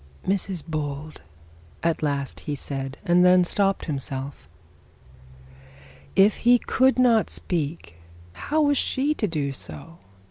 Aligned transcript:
'Mrs 0.25 0.63
Bold' 0.67 1.21
at 1.83 2.01
last 2.01 2.39
he 2.39 2.55
said, 2.55 2.97
and 3.05 3.23
then 3.23 3.43
stopped 3.43 3.85
himself. 3.85 4.47
If 6.15 6.37
he 6.37 6.57
could 6.57 6.97
not 6.97 7.29
speak, 7.29 7.97
how 8.33 8.63
was 8.63 8.79
she 8.79 9.13
to 9.13 9.27
do 9.27 9.51
so? 9.51 9.99